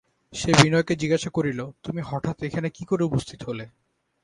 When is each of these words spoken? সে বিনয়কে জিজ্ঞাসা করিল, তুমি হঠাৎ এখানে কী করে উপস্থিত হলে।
সে 0.33 0.51
বিনয়কে 0.53 0.93
জিজ্ঞাসা 0.95 1.29
করিল, 1.29 1.59
তুমি 1.83 2.01
হঠাৎ 2.01 2.37
এখানে 2.43 2.67
কী 2.69 2.83
করে 2.85 3.03
উপস্থিত 3.03 3.39
হলে। 3.43 3.65